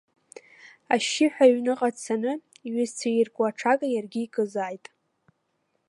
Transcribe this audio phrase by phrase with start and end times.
[0.93, 2.33] Ашьшьыҳәа иҩныҟа дцаны,
[2.67, 4.85] иҩызцәа ирку аҽага иаргьы икызааит!